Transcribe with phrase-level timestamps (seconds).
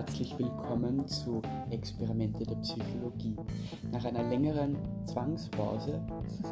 [0.00, 3.36] herzlich willkommen zu Experimente der Psychologie.
[3.92, 6.00] Nach einer längeren Zwangspause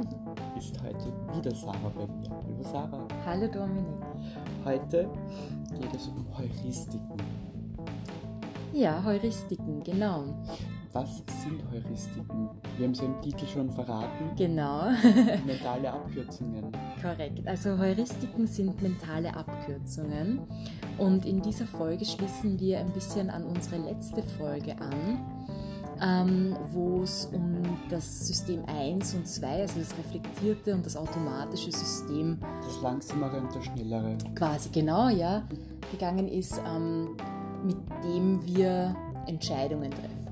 [0.58, 2.28] ist heute wieder Sarah bei mir.
[2.28, 3.08] Hallo Sarah.
[3.24, 4.02] Hallo Dominik.
[4.66, 5.08] Heute
[5.80, 7.16] geht es um Heuristiken.
[8.74, 10.24] Ja, Heuristiken, genau.
[10.98, 12.50] Was sind Heuristiken?
[12.76, 14.34] Wir haben es im Titel schon verraten.
[14.36, 14.90] Genau.
[15.46, 16.72] Mentale Abkürzungen.
[17.00, 17.46] Korrekt.
[17.46, 20.40] Also Heuristiken sind mentale Abkürzungen.
[20.98, 25.20] Und in dieser Folge schließen wir ein bisschen an unsere letzte Folge an,
[26.02, 31.70] ähm, wo es um das System 1 und 2, also das reflektierte und das automatische
[31.70, 32.38] System.
[32.64, 34.18] Das langsamere und das schnellere.
[34.34, 35.46] Quasi, genau, ja.
[35.92, 37.16] Gegangen ist, ähm,
[37.64, 38.96] mit dem wir
[39.28, 40.27] Entscheidungen treffen.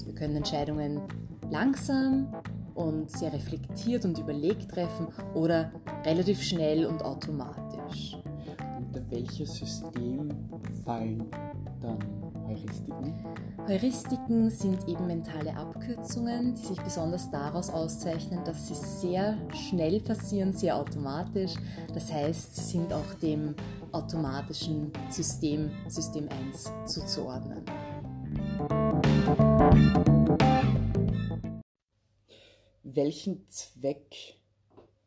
[0.00, 1.02] Also wir können Entscheidungen
[1.50, 2.32] langsam
[2.74, 5.70] und sehr reflektiert und überlegt treffen oder
[6.06, 8.16] relativ schnell und automatisch.
[8.78, 10.30] Unter welches System
[10.86, 11.26] fallen
[11.82, 11.98] dann
[12.48, 13.14] Heuristiken?
[13.68, 20.54] Heuristiken sind eben mentale Abkürzungen, die sich besonders daraus auszeichnen, dass sie sehr schnell passieren,
[20.54, 21.56] sehr automatisch.
[21.92, 23.54] Das heißt, sie sind auch dem
[23.92, 27.62] automatischen System, System 1, zuzuordnen.
[32.82, 34.36] Welchen Zweck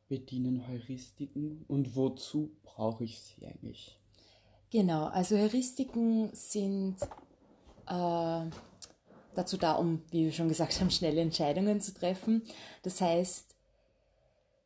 [0.08, 3.98] bedienen Heuristiken und wozu brauche ich sie eigentlich?
[4.72, 6.98] Genau, also Heuristiken sind
[7.88, 8.46] äh,
[9.36, 12.44] dazu da, um, wie wir schon gesagt haben, schnelle Entscheidungen zu treffen.
[12.82, 13.56] Das heißt,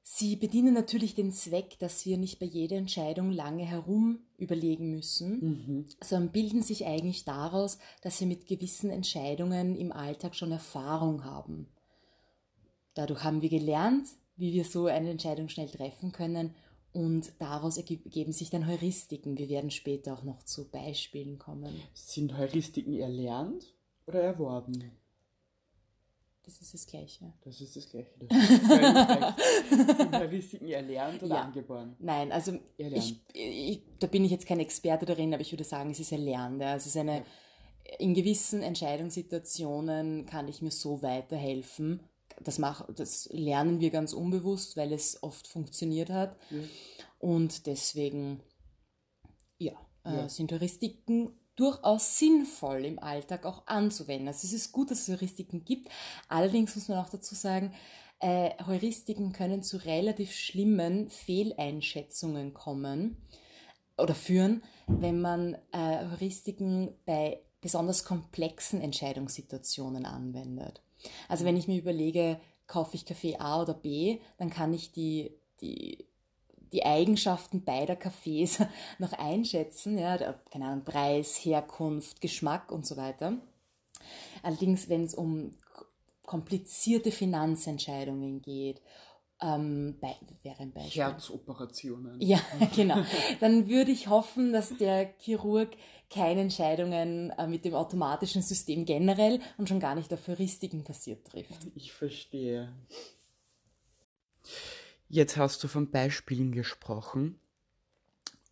[0.03, 5.39] sie bedienen natürlich den Zweck, dass wir nicht bei jeder Entscheidung lange herum überlegen müssen,
[5.39, 5.85] Mhm.
[6.01, 11.67] sondern bilden sich eigentlich daraus, dass wir mit gewissen Entscheidungen im Alltag schon Erfahrung haben.
[12.93, 16.53] Dadurch haben wir gelernt, wie wir so eine Entscheidung schnell treffen können
[16.93, 19.37] und daraus ergeben sich dann Heuristiken.
[19.37, 21.73] Wir werden später auch noch zu Beispielen kommen.
[21.93, 23.73] Sind Heuristiken erlernt
[24.07, 24.91] oder erworben?
[26.47, 27.33] Das ist das Gleiche.
[27.43, 28.15] Das ist das Gleiche.
[28.19, 31.41] Das ist Heuristiken erlernt oder Ja.
[31.41, 31.97] angeboren?
[31.99, 35.91] Nein, also ich, ich, da bin ich jetzt kein Experte darin, aber ich würde sagen,
[35.91, 36.61] es ist erlernt.
[36.61, 36.73] ja.
[36.77, 37.25] Es ist eine,
[37.99, 41.99] in gewissen Entscheidungssituationen kann ich mir so weiterhelfen.
[42.39, 46.37] Das, mach, das lernen wir ganz unbewusst, weil es oft funktioniert hat.
[46.49, 46.59] Ja.
[47.19, 48.41] Und deswegen,
[49.57, 49.73] ja,
[50.05, 50.25] Ja.
[50.25, 54.29] Äh, sind Heuristiken durchaus sinnvoll im Alltag auch anzuwenden.
[54.29, 55.89] Also es ist gut, dass es Heuristiken gibt.
[56.29, 57.73] Allerdings muss man auch dazu sagen,
[58.19, 63.17] äh, Heuristiken können zu relativ schlimmen Fehleinschätzungen kommen
[63.97, 70.81] oder führen, wenn man äh, Heuristiken bei besonders komplexen Entscheidungssituationen anwendet.
[71.27, 75.35] Also wenn ich mir überlege, kaufe ich Kaffee A oder B, dann kann ich die,
[75.61, 76.07] die,
[76.71, 78.59] die Eigenschaften beider Kaffees
[78.99, 83.33] noch einschätzen, ja, der, keine Ahnung, Preis, Herkunft, Geschmack und so weiter.
[84.43, 85.55] Allerdings, wenn es um
[86.23, 88.81] komplizierte Finanzentscheidungen geht,
[89.41, 91.03] ähm, bei, wäre ein Beispiel.
[91.03, 92.19] Herzoperationen.
[92.19, 92.39] Ja,
[92.75, 93.03] genau.
[93.39, 95.69] Dann würde ich hoffen, dass der Chirurg
[96.09, 101.25] keine Entscheidungen äh, mit dem automatischen System generell und schon gar nicht auf Heuristiken basiert
[101.27, 101.67] trifft.
[101.75, 102.73] Ich verstehe.
[105.09, 107.39] Jetzt hast du von Beispielen gesprochen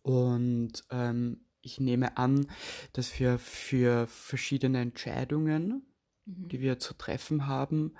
[0.02, 2.46] und ähm, ich nehme an,
[2.92, 5.82] dass wir für verschiedene Entscheidungen,
[6.24, 7.94] die wir zu treffen haben,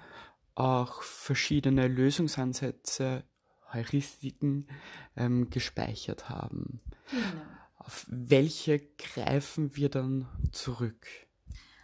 [0.54, 3.24] auch verschiedene Lösungsansätze,
[3.72, 4.68] Heuristiken
[5.16, 6.80] ähm, gespeichert haben.
[7.10, 7.42] Genau.
[7.78, 11.06] Auf welche greifen wir dann zurück?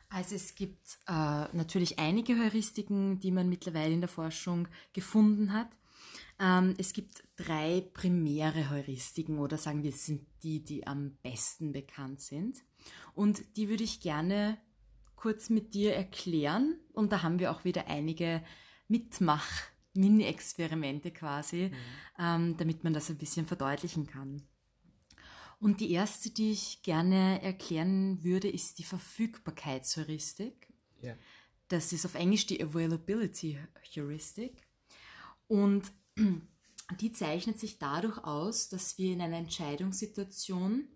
[0.08, 5.68] Also es gibt äh, natürlich einige Heuristiken, die man mittlerweile in der Forschung gefunden hat.
[6.42, 11.70] Ähm, es gibt drei primäre Heuristiken oder sagen wir, es sind die, die am besten
[11.70, 12.64] bekannt sind.
[13.14, 14.58] Und die würde ich gerne
[15.14, 16.80] kurz mit dir erklären.
[16.92, 18.42] Und da haben wir auch wieder einige
[18.88, 21.70] Mitmach-Mini-Experimente quasi,
[22.18, 24.42] ähm, damit man das ein bisschen verdeutlichen kann.
[25.60, 30.72] Und die erste, die ich gerne erklären würde, ist die Verfügbarkeitsheuristik.
[31.02, 31.14] Ja.
[31.68, 33.60] Das ist auf Englisch die Availability
[33.94, 34.66] Heuristic.
[35.46, 40.88] Und die zeichnet sich dadurch aus, dass wir in einer Entscheidungssituation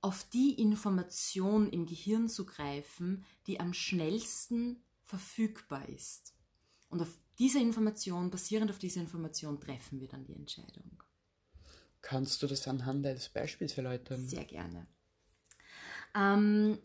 [0.00, 6.34] auf die Information im Gehirn zugreifen, die am schnellsten verfügbar ist.
[6.88, 11.02] Und auf diese Information, basierend auf dieser Information, treffen wir dann die Entscheidung.
[12.02, 14.26] Kannst du das anhand eines Beispiels erläutern?
[14.26, 14.86] Sehr gerne.
[16.14, 16.78] Ähm,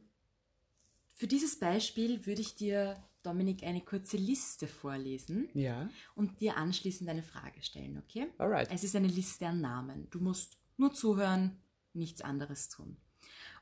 [1.15, 7.09] für dieses Beispiel würde ich dir, Dominik, eine kurze Liste vorlesen Ja, und dir anschließend
[7.09, 8.27] eine Frage stellen, okay?
[8.37, 8.69] alright.
[8.71, 10.09] Es ist eine Liste an Namen.
[10.11, 11.57] Du musst nur zuhören,
[11.93, 12.95] nichts anderes tun.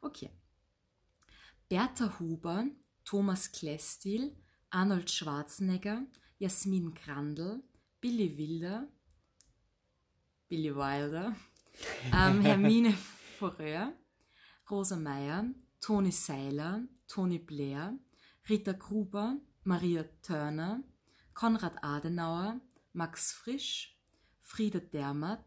[0.01, 0.29] Okay.
[1.67, 2.67] Bertha Huber,
[3.05, 4.35] Thomas Klestil,
[4.69, 6.03] Arnold Schwarzenegger,
[6.37, 7.63] Jasmin Grandl,
[8.01, 8.87] Billy Wilder,
[10.47, 11.35] Billy Wilder,
[12.13, 12.93] ähm, Hermine
[13.39, 13.93] Foreur,
[14.69, 15.45] Rosa Meyer,
[15.81, 17.97] Toni Seiler, Toni Blair,
[18.47, 20.83] Rita Gruber, Maria Turner,
[21.33, 22.61] Konrad Adenauer,
[22.93, 23.97] Max Frisch,
[24.43, 25.43] Frieda Dermatt,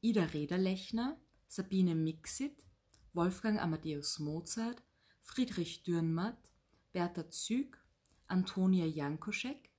[0.00, 2.64] Ida Rederlechner, Sabine Mixit,
[3.12, 4.82] Wolfgang Amadeus Mozart,
[5.22, 6.50] Friedrich Dürrenmatt,
[6.92, 7.78] Bertha Züg,
[8.26, 9.70] Antonia Jankoschek,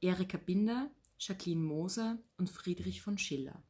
[0.00, 3.60] Erika Binder, Jacqueline Moser und Friedrich von Schiller.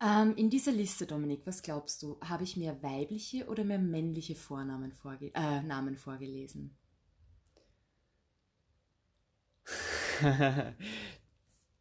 [0.00, 4.36] Ähm, in dieser Liste, Dominik, was glaubst du, habe ich mehr weibliche oder mehr männliche
[4.36, 6.76] Vornamen vorge äh, Namen vorgelesen?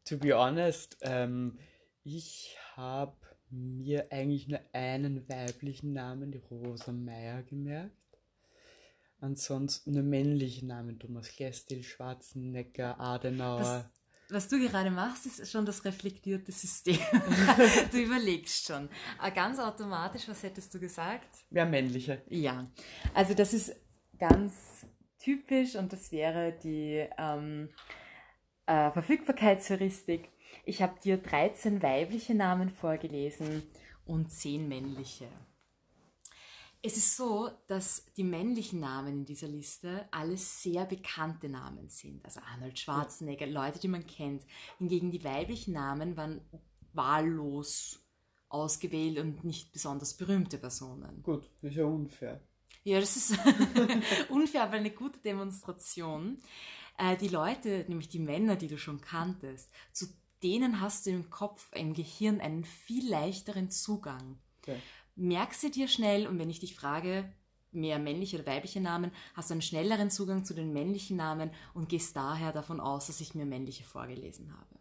[0.06, 1.58] to be honest, ähm,
[2.04, 3.16] ich habe
[3.50, 7.96] mir eigentlich nur einen weiblichen Namen, die Rosa Meier, gemerkt.
[9.22, 13.60] Ansonsten nur männliche Namen, Thomas Gestil, Schwarzenegger, Adenauer.
[13.60, 13.86] Was,
[14.30, 17.00] was du gerade machst, ist schon das reflektierte System.
[17.92, 18.88] du überlegst schon.
[19.18, 21.28] Ah, ganz automatisch, was hättest du gesagt?
[21.52, 22.22] Ja, männliche.
[22.30, 22.72] Ja,
[23.14, 23.76] also das ist
[24.18, 24.86] ganz
[25.18, 27.70] typisch und das wäre die ähm,
[28.70, 30.30] äh, Verfügbarkeitsheuristik.
[30.64, 33.64] Ich habe dir 13 weibliche Namen vorgelesen
[34.06, 35.28] und 10 männliche.
[36.82, 42.24] Es ist so, dass die männlichen Namen in dieser Liste alles sehr bekannte Namen sind.
[42.24, 44.46] Also Arnold Schwarzenegger, Leute, die man kennt.
[44.78, 46.40] Hingegen die weiblichen Namen waren
[46.94, 48.00] wahllos
[48.48, 51.22] ausgewählt und nicht besonders berühmte Personen.
[51.24, 52.40] Gut, das ist ja unfair.
[52.84, 53.38] Ja, das ist
[54.30, 56.40] unfair, aber eine gute Demonstration.
[57.00, 60.06] Äh, die Leute, nämlich die Männer, die du schon kanntest, zu
[60.44, 64.38] denen hast du im Kopf, im Gehirn einen viel leichteren Zugang.
[64.62, 64.78] Okay
[65.20, 67.32] merkst du dir schnell und wenn ich dich frage,
[67.72, 71.90] mehr männliche oder weibliche Namen, hast du einen schnelleren Zugang zu den männlichen Namen und
[71.90, 74.80] gehst daher davon aus, dass ich mir männliche vorgelesen habe.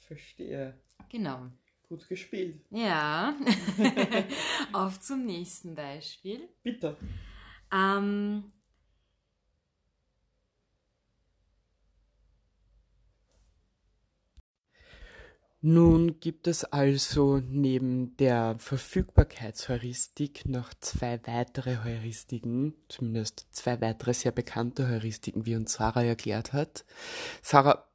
[0.00, 0.78] Verstehe.
[1.08, 1.46] Genau.
[1.88, 2.60] Gut gespielt.
[2.70, 3.34] Ja.
[4.72, 6.48] Auf zum nächsten Beispiel.
[6.62, 6.96] Bitte.
[7.72, 8.52] Ähm,
[15.60, 24.30] Nun gibt es also neben der Verfügbarkeitsheuristik noch zwei weitere Heuristiken, zumindest zwei weitere sehr
[24.30, 26.84] bekannte Heuristiken, wie uns Sarah erklärt hat.
[27.42, 27.88] Sarah,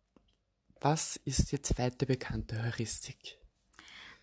[0.82, 3.38] was ist die zweite bekannte Heuristik?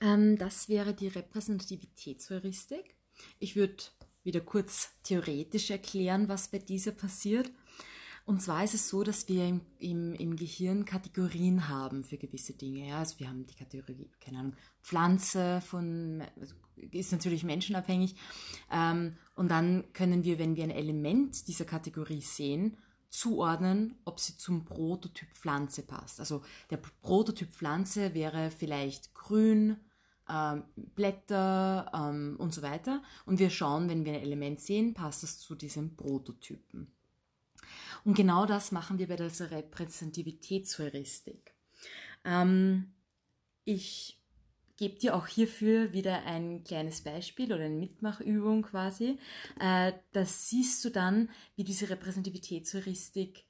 [0.02, 2.94] Ähm, das wäre die Repräsentativitätsheuristik.
[3.38, 3.84] Ich würde
[4.22, 7.50] wieder kurz theoretisch erklären, was bei dieser passiert.
[8.30, 12.52] Und zwar ist es so, dass wir im, im, im Gehirn Kategorien haben für gewisse
[12.52, 12.86] Dinge.
[12.86, 13.00] Ja?
[13.00, 14.52] Also wir haben die Kategorie, keine Ahnung,
[14.84, 16.54] Pflanze von, also
[16.92, 18.14] ist natürlich menschenabhängig.
[18.70, 22.76] Ähm, und dann können wir, wenn wir ein Element dieser Kategorie sehen,
[23.08, 26.20] zuordnen, ob sie zum Prototyp Pflanze passt.
[26.20, 29.76] Also der Prototyp Pflanze wäre vielleicht grün,
[30.28, 33.02] ähm, Blätter ähm, und so weiter.
[33.26, 36.92] Und wir schauen, wenn wir ein Element sehen, passt das zu diesem Prototypen.
[38.04, 41.52] Und genau das machen wir bei der Repräsentativitätsheuristik.
[42.24, 42.92] Ähm,
[43.64, 44.18] ich
[44.76, 49.18] gebe dir auch hierfür wieder ein kleines Beispiel oder eine Mitmachübung quasi.
[49.60, 53.44] Äh, das siehst du dann, wie diese Repräsentativitätsheuristik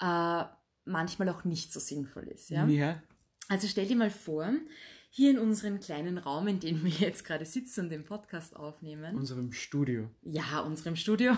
[0.00, 0.44] äh,
[0.84, 2.50] manchmal auch nicht so sinnvoll ist.
[2.50, 2.66] Ja?
[2.66, 3.02] ja.
[3.48, 4.52] Also stell dir mal vor,
[5.10, 9.16] hier in unserem kleinen Raum, in dem wir jetzt gerade sitzen und den Podcast aufnehmen.
[9.16, 10.10] Unserem Studio.
[10.22, 11.36] Ja, unserem Studio.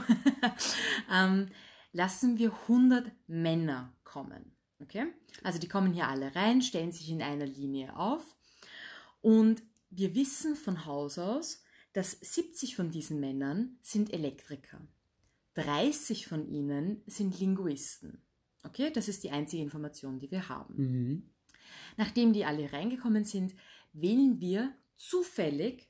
[1.13, 1.49] ähm,
[1.93, 4.53] lassen wir 100 Männer kommen.
[4.81, 5.07] Okay?
[5.43, 8.37] Also die kommen hier alle rein, stellen sich in einer Linie auf
[9.21, 11.63] und wir wissen von Haus aus,
[11.93, 14.81] dass 70 von diesen Männern sind Elektriker.
[15.55, 18.23] 30 von ihnen sind Linguisten.
[18.63, 20.75] Okay, das ist die einzige Information, die wir haben.
[20.77, 21.31] Mhm.
[21.97, 23.55] Nachdem die alle reingekommen sind,
[23.93, 25.89] wählen wir zufällig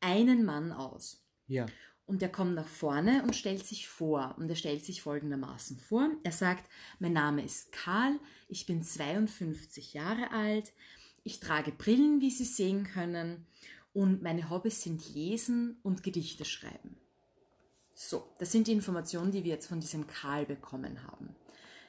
[0.00, 1.24] einen Mann aus.
[1.46, 1.66] Ja.
[2.10, 4.34] Und er kommt nach vorne und stellt sich vor.
[4.36, 6.10] Und er stellt sich folgendermaßen vor.
[6.24, 10.72] Er sagt, mein Name ist Karl, ich bin 52 Jahre alt,
[11.22, 13.46] ich trage Brillen, wie Sie sehen können,
[13.92, 16.96] und meine Hobbys sind Lesen und Gedichte schreiben.
[17.94, 21.36] So, das sind die Informationen, die wir jetzt von diesem Karl bekommen haben.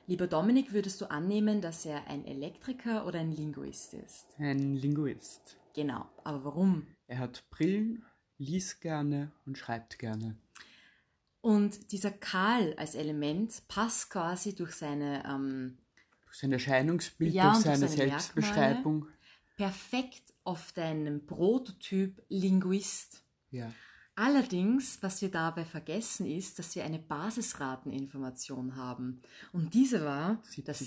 [0.06, 4.36] Lieber Dominik, würdest du annehmen, dass er ein Elektriker oder ein Linguist ist?
[4.38, 5.58] Ein Linguist.
[5.74, 6.86] Genau, aber warum?
[7.08, 8.06] Er hat Brillen
[8.42, 10.36] liest gerne und schreibt gerne.
[11.42, 15.78] Und dieser Karl als Element passt quasi durch seine, ähm,
[16.26, 19.00] durch sein Erscheinungsbild, ja, durch, seine durch seine Selbstbeschreibung.
[19.00, 19.22] Merkmale
[19.62, 23.24] perfekt auf deinen Prototyp Linguist.
[23.52, 23.72] Ja.
[24.16, 29.22] Allerdings, was wir dabei vergessen, ist, dass wir eine Basisrateninformation haben.
[29.54, 30.80] Und diese war, 70, dass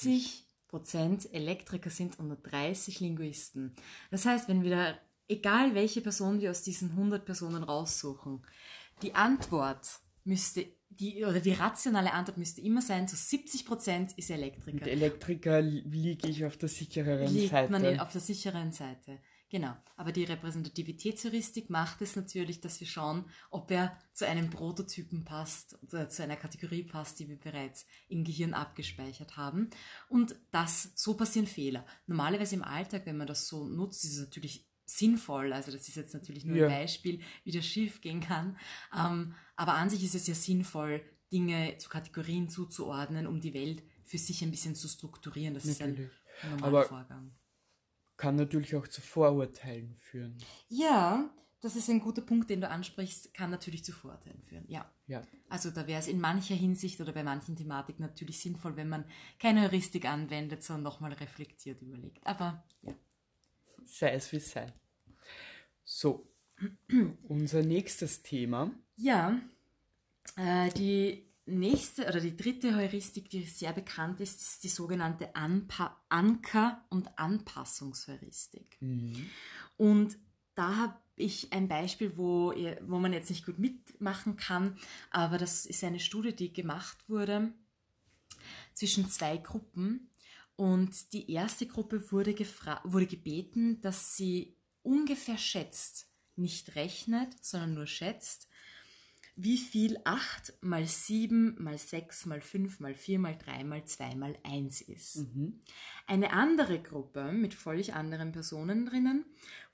[0.00, 3.74] 70 Prozent Elektriker sind und nur 30 Linguisten.
[4.10, 4.98] Das heißt, wenn wir da,
[5.28, 8.44] egal welche Person wir aus diesen 100 Personen raussuchen,
[9.02, 14.12] die Antwort müsste die, oder die rationale Antwort müsste immer sein, zu so 70 Prozent
[14.16, 14.74] ist Elektriker.
[14.74, 17.72] Mit Elektriker liege ich auf der sichereren Liegt Seite.
[17.72, 19.18] man auf der sicheren Seite.
[19.48, 19.74] Genau.
[19.96, 25.78] Aber die Repräsentativitätsheuristik macht es natürlich, dass wir schauen, ob er zu einem Prototypen passt
[25.82, 29.68] oder zu einer Kategorie passt, die wir bereits im Gehirn abgespeichert haben.
[30.08, 31.84] Und das, so passieren Fehler.
[32.06, 35.52] Normalerweise im Alltag, wenn man das so nutzt, ist es natürlich sinnvoll.
[35.52, 36.66] Also das ist jetzt natürlich nur ja.
[36.66, 38.56] ein Beispiel, wie das schief gehen kann.
[38.96, 43.82] Ähm, aber an sich ist es ja sinnvoll, Dinge zu Kategorien zuzuordnen, um die Welt
[44.04, 45.54] für sich ein bisschen zu strukturieren.
[45.54, 46.10] Das natürlich.
[46.10, 47.32] ist ein normaler aber Vorgang.
[48.16, 50.36] Kann natürlich auch zu Vorurteilen führen.
[50.68, 51.30] Ja,
[51.62, 54.64] das ist ein guter Punkt, den du ansprichst, kann natürlich zu Vorurteilen führen.
[54.68, 54.90] Ja.
[55.06, 55.22] ja.
[55.48, 59.04] Also da wäre es in mancher Hinsicht oder bei manchen Thematiken natürlich sinnvoll, wenn man
[59.38, 62.26] keine Heuristik anwendet, sondern nochmal reflektiert überlegt.
[62.26, 62.92] Aber ja.
[63.86, 64.72] Sei es wie sei.
[65.84, 66.28] So,
[67.28, 68.70] unser nächstes Thema.
[68.96, 69.40] Ja,
[70.36, 76.00] äh, die nächste oder die dritte Heuristik, die sehr bekannt ist, ist die sogenannte Anpa
[76.08, 78.76] Anker- und Anpassungsheuristik.
[78.80, 79.28] Mhm.
[79.76, 80.18] Und
[80.54, 84.78] da habe ich ein Beispiel, wo, ihr, wo man jetzt nicht gut mitmachen kann,
[85.10, 87.52] aber das ist eine Studie, die gemacht wurde
[88.74, 90.08] zwischen zwei Gruppen.
[90.62, 92.36] Und die erste Gruppe wurde,
[92.84, 98.48] wurde gebeten, dass sie ungefähr schätzt, nicht rechnet, sondern nur schätzt,
[99.34, 104.14] wie viel 8 mal 7 mal 6 mal 5 mal 4 mal 3 mal 2
[104.14, 105.16] mal 1 ist.
[105.16, 105.62] Mhm.
[106.06, 109.24] Eine andere Gruppe mit völlig anderen Personen drinnen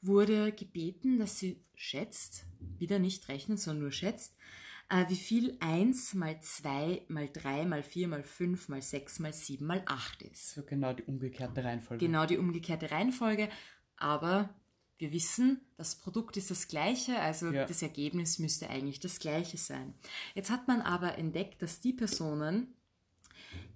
[0.01, 2.47] wurde gebeten, dass sie schätzt,
[2.79, 4.39] wieder nicht rechnet, sondern nur schätzt,
[5.09, 9.67] wie viel 1 mal 2 mal 3 mal 4 mal 5 mal 6 mal 7
[9.67, 10.55] mal 8 ist.
[10.55, 12.05] So genau die umgekehrte Reihenfolge.
[12.05, 13.49] Genau die umgekehrte Reihenfolge,
[13.97, 14.55] aber
[14.99, 17.65] wir wissen, das Produkt ist das gleiche, also ja.
[17.65, 19.95] das Ergebnis müsste eigentlich das gleiche sein.
[20.35, 22.75] Jetzt hat man aber entdeckt, dass die Personen,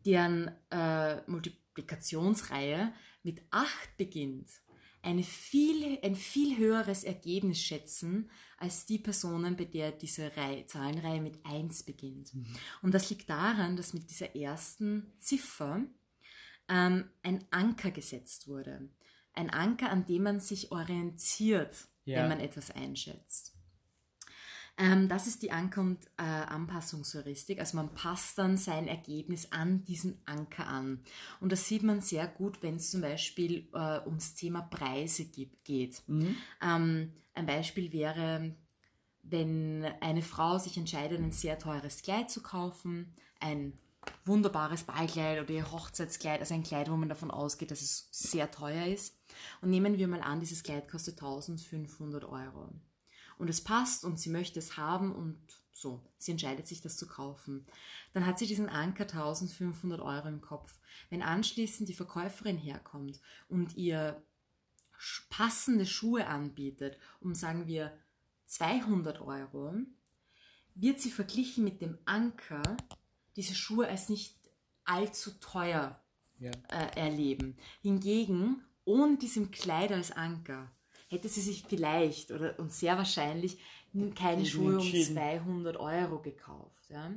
[0.05, 2.93] deren äh, Multiplikationsreihe
[3.23, 4.49] mit 8 beginnt,
[5.03, 8.31] eine viel, ein viel höheres Ergebnis schätzen
[8.63, 12.33] als die Personen, bei der diese Reihe, Zahlenreihe mit 1 beginnt.
[12.81, 15.83] Und das liegt daran, dass mit dieser ersten Ziffer
[16.69, 18.89] ähm, ein Anker gesetzt wurde
[19.35, 22.21] ein Anker, an dem man sich orientiert, ja.
[22.21, 23.52] wenn man etwas einschätzt.
[24.79, 27.61] Ähm, das ist die Anker- und äh, Anpassungsheuristik.
[27.61, 31.01] Also man passt dann sein Ergebnis an diesen Anker an.
[31.41, 35.65] Und das sieht man sehr gut, wenn es zum Beispiel äh, ums Thema Preise gibt,
[35.65, 36.03] geht.
[36.07, 36.37] Mhm.
[36.63, 38.55] Ähm, ein Beispiel wäre,
[39.23, 43.75] wenn eine Frau sich entscheidet, ein sehr teures Kleid zu kaufen, ein
[44.25, 48.51] wunderbares Ballkleid oder ihr Hochzeitskleid, also ein Kleid, wo man davon ausgeht, dass es sehr
[48.51, 49.17] teuer ist.
[49.61, 52.71] Und nehmen wir mal an, dieses Kleid kostet 1500 Euro.
[53.39, 55.39] Und es passt und sie möchte es haben und
[55.73, 57.67] so, sie entscheidet sich, das zu kaufen.
[58.13, 60.79] Dann hat sie diesen Anker 1500 Euro im Kopf.
[61.11, 64.23] Wenn anschließend die Verkäuferin herkommt und ihr
[65.29, 67.93] passende Schuhe anbietet, um sagen wir
[68.47, 69.75] 200 Euro,
[70.75, 72.63] wird sie verglichen mit dem Anker
[73.37, 74.37] diese Schuhe als nicht
[74.85, 76.01] allzu teuer
[76.39, 76.51] ja.
[76.69, 77.57] äh, erleben.
[77.81, 80.71] Hingegen, ohne diesem Kleid als Anker,
[81.13, 83.59] hätte sie sich vielleicht oder und sehr wahrscheinlich
[84.15, 86.89] keine Schuhe um 200 Euro gekauft.
[86.89, 87.13] Ja?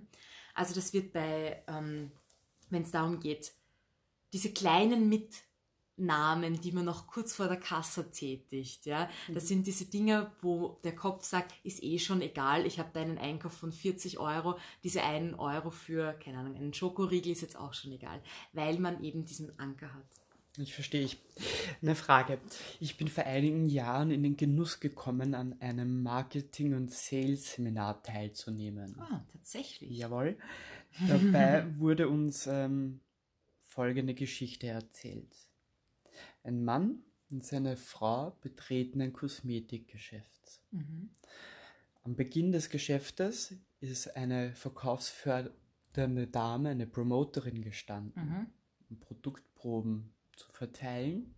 [0.54, 2.12] Also das wird bei, ähm,
[2.70, 3.54] wenn es darum geht,
[4.34, 5.44] diese kleinen mit
[5.98, 8.86] Namen, die man noch kurz vor der Kasse tätigt.
[8.86, 9.10] Ja?
[9.30, 9.48] Das mhm.
[9.48, 13.18] sind diese Dinge, wo der Kopf sagt, ist eh schon egal, ich habe da einen
[13.18, 17.74] Einkauf von 40 Euro, diese einen Euro für, keine Ahnung, einen Schokoriegel ist jetzt auch
[17.74, 18.22] schon egal,
[18.52, 20.25] weil man eben diesen Anker hat.
[20.58, 21.04] Ich verstehe.
[21.04, 21.18] Ich.
[21.82, 22.40] Eine Frage.
[22.80, 28.96] Ich bin vor einigen Jahren in den Genuss gekommen, an einem Marketing- und Sales-Seminar teilzunehmen.
[29.00, 29.98] Ah, tatsächlich.
[29.98, 30.38] Jawohl.
[31.08, 33.02] Dabei wurde uns ähm,
[33.64, 35.36] folgende Geschichte erzählt.
[36.44, 40.62] Ein Mann und seine Frau betreten ein Kosmetikgeschäft.
[40.72, 41.10] Mhm.
[42.04, 48.48] Am Beginn des Geschäftes ist eine verkaufsfördernde Dame, eine Promoterin gestanden,
[48.90, 49.00] mhm.
[49.00, 51.36] Produktproben zu verteilen.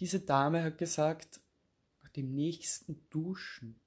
[0.00, 1.40] Diese Dame hat gesagt,
[2.02, 3.80] nach dem nächsten Duschen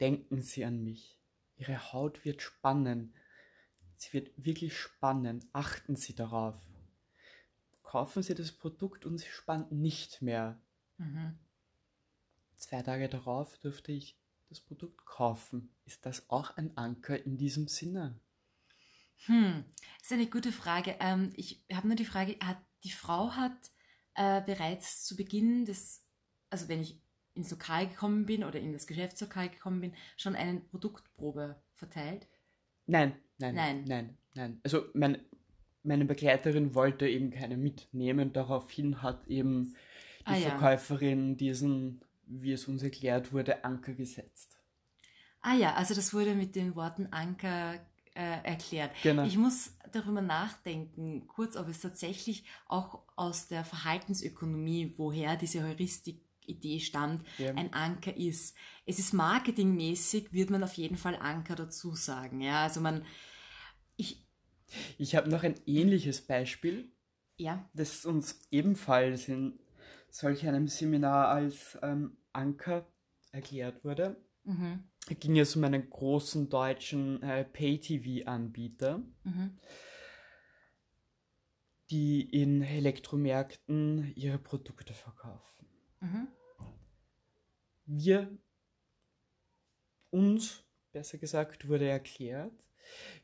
[0.00, 1.18] denken Sie an mich.
[1.56, 3.14] Ihre Haut wird spannen.
[3.96, 5.44] Sie wird wirklich spannen.
[5.52, 6.56] Achten Sie darauf
[7.90, 10.62] kaufen sie das Produkt und sie spannt nicht mehr.
[10.98, 11.36] Mhm.
[12.56, 14.16] Zwei Tage darauf durfte ich
[14.48, 15.74] das Produkt kaufen.
[15.86, 18.20] Ist das auch ein Anker in diesem Sinne?
[19.26, 19.64] Hm,
[19.98, 20.96] das ist eine gute Frage.
[21.00, 23.72] Ähm, ich habe nur die Frage, hat, die Frau hat
[24.14, 26.04] äh, bereits zu Beginn des,
[26.50, 27.00] also wenn ich
[27.34, 32.26] ins Lokal gekommen bin oder in das Geschäftslokal gekommen bin, schon eine Produktprobe verteilt?
[32.86, 34.60] Nein, nein, nein, nein, nein.
[34.64, 35.18] Also mein,
[35.82, 38.32] meine Begleiterin wollte eben keine mitnehmen.
[38.32, 39.76] Daraufhin hat eben
[40.26, 41.36] die ah, Verkäuferin ja.
[41.36, 44.58] diesen, wie es uns erklärt wurde, Anker gesetzt.
[45.40, 47.78] Ah ja, also das wurde mit den Worten Anker
[48.14, 48.90] äh, erklärt.
[49.02, 49.24] Genau.
[49.24, 56.22] Ich muss darüber nachdenken, kurz, ob es tatsächlich auch aus der Verhaltensökonomie, woher diese Heuristik
[56.46, 57.54] Idee stammt, ja.
[57.54, 58.56] ein Anker ist.
[58.84, 62.40] Es ist marketingmäßig, wird man auf jeden Fall Anker dazu sagen.
[62.40, 63.04] Ja, also man,
[63.96, 64.26] ich.
[64.98, 66.92] Ich habe noch ein ähnliches Beispiel.
[67.36, 67.68] Ja.
[67.72, 69.58] Das uns ebenfalls in
[70.10, 72.86] solch einem Seminar als ähm, Anker
[73.32, 74.16] erklärt wurde.
[74.50, 74.84] Mhm.
[75.08, 79.58] Es ging es um einen großen deutschen äh, Pay-TV-Anbieter, mhm.
[81.90, 85.66] die in Elektromärkten ihre Produkte verkaufen.
[86.00, 86.28] Mhm.
[87.86, 88.38] Wir,
[90.10, 92.52] uns, besser gesagt, wurde erklärt,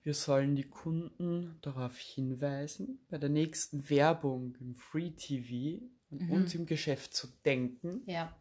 [0.02, 6.30] wir sollen die Kunden darauf hinweisen, bei der nächsten Werbung im Free TV an mhm.
[6.30, 8.02] uns im Geschäft zu denken.
[8.06, 8.36] Ja.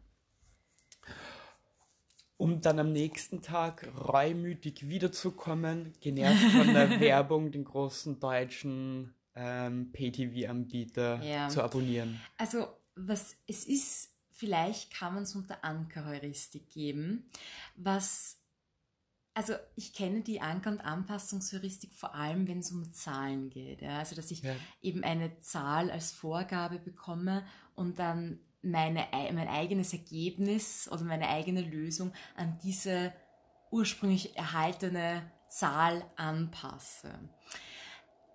[2.38, 9.90] Um dann am nächsten Tag reumütig wiederzukommen, genervt von der Werbung, den großen deutschen ähm,
[9.92, 11.48] Pay-TV-Anbieter ja.
[11.48, 12.20] zu abonnieren.
[12.36, 17.30] Also, was es ist, vielleicht kann man es unter Ankerheuristik geben,
[17.74, 18.38] was
[19.36, 23.82] also ich kenne die Anker- und Anpassungsheuristik vor allem, wenn es um Zahlen geht.
[23.82, 23.98] Ja?
[23.98, 24.56] Also dass ich ja.
[24.80, 31.62] eben eine Zahl als Vorgabe bekomme und dann meine, mein eigenes Ergebnis oder meine eigene
[31.62, 33.12] Lösung an diese
[33.70, 37.12] ursprünglich erhaltene Zahl anpasse.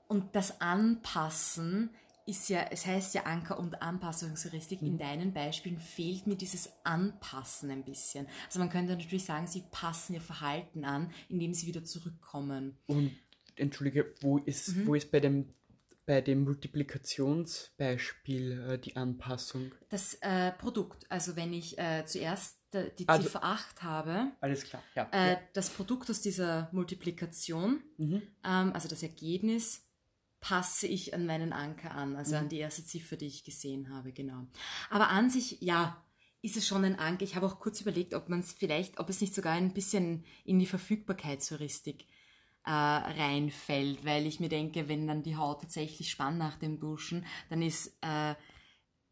[0.08, 1.92] Und das Anpassen
[2.26, 4.82] ist ja, es heißt ja Anker- und Anpassungsheuristik.
[4.82, 4.88] Mhm.
[4.88, 8.28] In deinen Beispielen fehlt mir dieses Anpassen ein bisschen.
[8.46, 12.78] Also man könnte natürlich sagen, sie passen ihr Verhalten an, indem sie wieder zurückkommen.
[12.88, 13.12] Und
[13.56, 14.88] entschuldige, wo ist, mhm.
[14.88, 15.54] wo ist bei dem
[16.12, 19.72] bei dem Multiplikationsbeispiel äh, die Anpassung?
[19.88, 21.10] Das äh, Produkt.
[21.10, 22.58] Also wenn ich äh, zuerst
[23.00, 24.34] die also, Ziffer 8 habe.
[24.42, 25.40] Alles klar, ja, äh, ja.
[25.54, 28.24] Das Produkt aus dieser Multiplikation, mhm.
[28.44, 29.88] ähm, also das Ergebnis,
[30.42, 32.42] passe ich an meinen Anker an, also mhm.
[32.42, 34.48] an die erste Ziffer, die ich gesehen habe, genau.
[34.90, 36.04] Aber an sich, ja,
[36.42, 37.24] ist es schon ein Anker.
[37.24, 40.26] Ich habe auch kurz überlegt, ob man es vielleicht, ob es nicht sogar ein bisschen
[40.44, 42.06] in die Verfügbarkeitsheuristik
[42.66, 47.26] äh, reinfällt, weil ich mir denke, wenn dann die Haut tatsächlich spannt nach dem Duschen,
[47.50, 48.36] dann ist äh,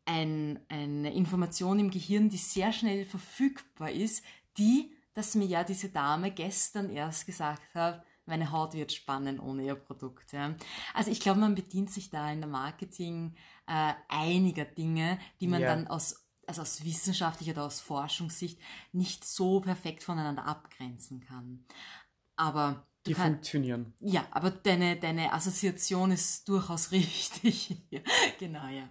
[0.06, 4.24] ein, eine Information im Gehirn, die sehr schnell verfügbar ist,
[4.58, 9.64] die, dass mir ja diese Dame gestern erst gesagt hat, meine Haut wird spannen ohne
[9.64, 10.34] ihr Produkt.
[10.34, 10.56] Ja.
[10.94, 13.36] Also ich glaube, man bedient sich da in der Marketing
[13.66, 15.68] äh, einiger Dinge, die man ja.
[15.76, 18.60] dann aus also aus wissenschaftlicher oder aus Forschungssicht
[18.92, 21.64] nicht so perfekt voneinander abgrenzen kann.
[22.36, 23.94] Aber die kann, funktionieren.
[24.00, 27.78] Ja, aber deine, deine Assoziation ist durchaus richtig.
[28.40, 28.90] genau, ja.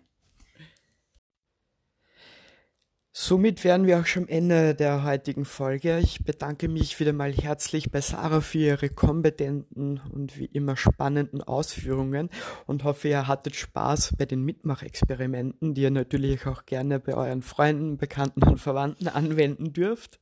[3.20, 5.98] Somit wären wir auch schon am Ende der heutigen Folge.
[5.98, 11.42] Ich bedanke mich wieder mal herzlich bei Sarah für ihre kompetenten und wie immer spannenden
[11.42, 12.30] Ausführungen
[12.66, 17.42] und hoffe, ihr hattet Spaß bei den Mitmachexperimenten, die ihr natürlich auch gerne bei euren
[17.42, 20.20] Freunden, Bekannten und Verwandten anwenden dürft.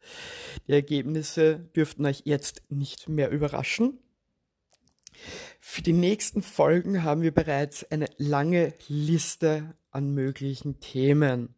[0.66, 3.98] Die Ergebnisse dürften euch jetzt nicht mehr überraschen.
[5.60, 11.55] Für die nächsten Folgen haben wir bereits eine lange Liste an möglichen Themen.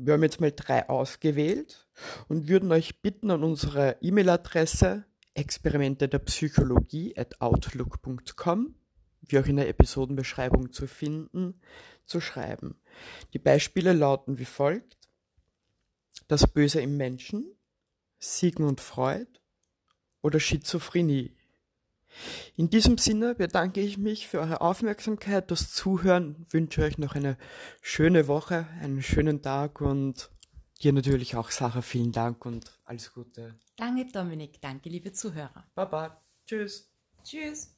[0.00, 1.88] Wir haben jetzt mal drei ausgewählt
[2.28, 8.76] und würden euch bitten, an unsere E-Mail-Adresse experimente der Psychologie at outlook.com,
[9.22, 11.60] wie auch in der Episodenbeschreibung zu finden,
[12.06, 12.80] zu schreiben.
[13.32, 14.96] Die Beispiele lauten wie folgt.
[16.28, 17.44] Das Böse im Menschen,
[18.20, 19.40] Sigmund Freud
[20.22, 21.37] oder Schizophrenie.
[22.56, 27.36] In diesem Sinne bedanke ich mich für eure Aufmerksamkeit, das Zuhören, wünsche euch noch eine
[27.82, 30.30] schöne Woche, einen schönen Tag und
[30.82, 33.58] dir natürlich auch, Sarah, vielen Dank und alles Gute.
[33.76, 34.60] Danke, Dominik.
[34.60, 35.70] Danke, liebe Zuhörer.
[35.74, 36.22] Baba.
[36.46, 36.90] Tschüss.
[37.24, 37.77] Tschüss.